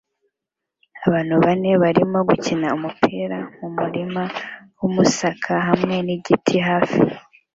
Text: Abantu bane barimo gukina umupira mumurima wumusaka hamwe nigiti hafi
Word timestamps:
Abantu 1.07 1.33
bane 1.43 1.71
barimo 1.83 2.19
gukina 2.29 2.67
umupira 2.77 3.37
mumurima 3.57 4.23
wumusaka 4.79 5.51
hamwe 5.67 5.95
nigiti 6.05 6.55
hafi 6.67 6.99